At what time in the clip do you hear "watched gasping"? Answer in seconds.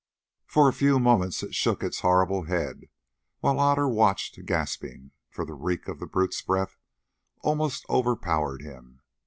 3.87-5.11